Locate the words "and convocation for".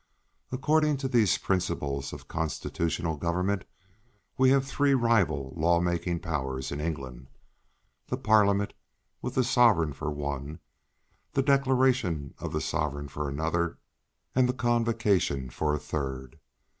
14.33-15.75